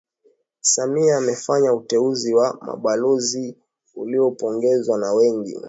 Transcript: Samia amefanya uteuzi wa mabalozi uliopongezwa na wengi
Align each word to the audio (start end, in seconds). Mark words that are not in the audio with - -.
Samia 0.61 1.17
amefanya 1.17 1.73
uteuzi 1.73 2.33
wa 2.33 2.57
mabalozi 2.61 3.55
uliopongezwa 3.95 4.97
na 4.97 5.13
wengi 5.13 5.55